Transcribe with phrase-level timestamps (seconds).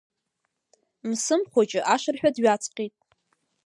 [1.09, 2.93] Мсым Хәыҷы ашырҳәа дҩаҵҟьеит.